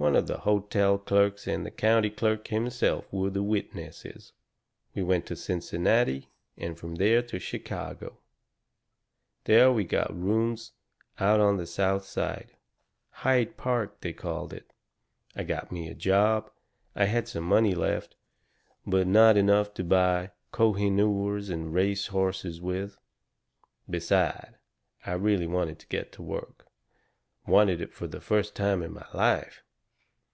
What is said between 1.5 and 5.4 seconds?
the county clerk himself were the witnesses. "We went to